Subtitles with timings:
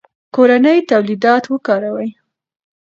[0.35, 2.09] کورني تولیدات وکاروئ.